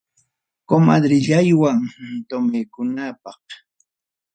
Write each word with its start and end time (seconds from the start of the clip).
Comadrellaywan 0.69 1.79
tomaykunaypaq. 2.29 3.43